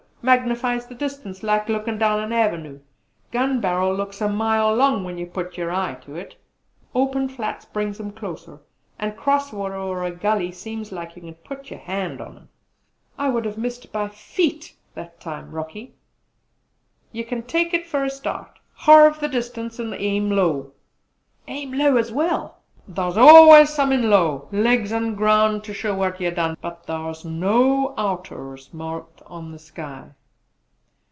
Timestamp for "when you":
5.03-5.25